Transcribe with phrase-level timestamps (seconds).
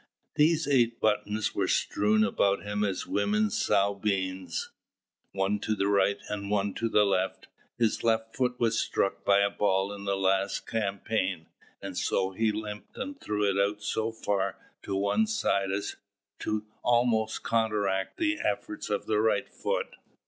[0.33, 4.71] These eight buttons were strewn about him as women sow beans
[5.31, 7.49] one to the right and one to the left.
[7.77, 11.45] His left foot had been struck by a ball in the last campaign,
[11.83, 15.97] and so he limped and threw it out so far to one side as
[16.39, 19.97] to almost counteract the efforts of the right foot.